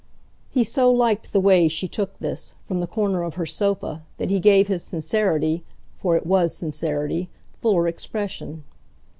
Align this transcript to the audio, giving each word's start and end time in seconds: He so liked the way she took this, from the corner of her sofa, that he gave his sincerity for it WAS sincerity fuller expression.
He 0.49 0.63
so 0.63 0.91
liked 0.91 1.31
the 1.31 1.39
way 1.39 1.67
she 1.67 1.87
took 1.87 2.17
this, 2.17 2.55
from 2.63 2.79
the 2.79 2.87
corner 2.87 3.21
of 3.21 3.35
her 3.35 3.45
sofa, 3.45 4.01
that 4.17 4.31
he 4.31 4.39
gave 4.39 4.67
his 4.67 4.81
sincerity 4.81 5.63
for 5.93 6.15
it 6.17 6.25
WAS 6.25 6.55
sincerity 6.55 7.29
fuller 7.59 7.87
expression. 7.87 8.63